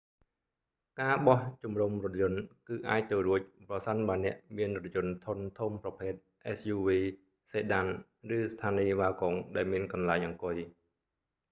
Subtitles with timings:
[1.01, 6.13] ការបោះជំរុំរថយន្ត គឺអាចទៅរួច ប្រសិនបើអ្នកមានរថយន្តធុន ធំប្រភេទ
[6.59, 6.87] suv
[7.51, 7.85] sedan
[8.37, 10.55] ឬស្ថានីយ៍ wagon ដែលមានកន្លែង អង្គុយ